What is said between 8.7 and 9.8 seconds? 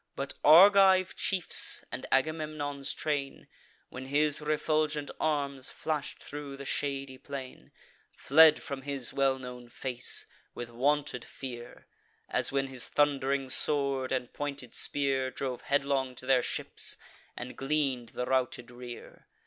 his well known